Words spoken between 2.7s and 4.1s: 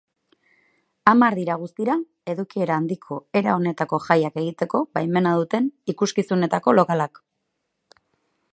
handiko era honetako